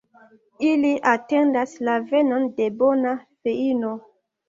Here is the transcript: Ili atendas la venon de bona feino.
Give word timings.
Ili 0.69 0.91
atendas 1.11 1.77
la 1.91 1.99
venon 2.09 2.51
de 2.59 2.73
bona 2.83 3.17
feino. 3.27 3.97